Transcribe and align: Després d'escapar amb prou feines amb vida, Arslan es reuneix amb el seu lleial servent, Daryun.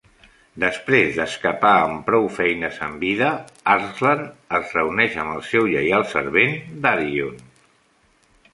Després 0.61 1.17
d'escapar 1.17 1.73
amb 1.81 1.99
prou 2.07 2.25
feines 2.37 2.79
amb 2.87 3.03
vida, 3.07 3.27
Arslan 3.75 4.25
es 4.61 4.73
reuneix 4.79 5.21
amb 5.25 5.37
el 5.37 5.45
seu 5.51 5.71
lleial 5.75 6.09
servent, 6.17 6.59
Daryun. 6.89 7.41